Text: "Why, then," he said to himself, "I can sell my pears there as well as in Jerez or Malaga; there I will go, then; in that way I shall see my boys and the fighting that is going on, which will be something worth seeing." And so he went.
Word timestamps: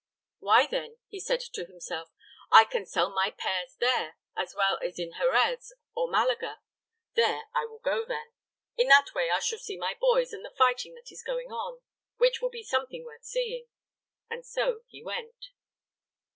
"Why, 0.39 0.65
then," 0.65 0.97
he 1.09 1.19
said 1.19 1.41
to 1.41 1.63
himself, 1.67 2.09
"I 2.51 2.63
can 2.65 2.87
sell 2.87 3.11
my 3.11 3.35
pears 3.37 3.75
there 3.77 4.17
as 4.35 4.55
well 4.55 4.79
as 4.81 4.97
in 4.97 5.13
Jerez 5.19 5.73
or 5.95 6.09
Malaga; 6.09 6.59
there 7.13 7.43
I 7.53 7.65
will 7.65 7.77
go, 7.77 8.03
then; 8.07 8.33
in 8.75 8.87
that 8.87 9.13
way 9.13 9.29
I 9.29 9.37
shall 9.39 9.59
see 9.59 9.77
my 9.77 9.93
boys 9.93 10.33
and 10.33 10.43
the 10.43 10.55
fighting 10.57 10.95
that 10.95 11.11
is 11.11 11.21
going 11.21 11.51
on, 11.51 11.81
which 12.17 12.41
will 12.41 12.49
be 12.49 12.63
something 12.63 13.05
worth 13.05 13.25
seeing." 13.25 13.67
And 14.27 14.43
so 14.43 14.79
he 14.87 15.03
went. 15.03 15.51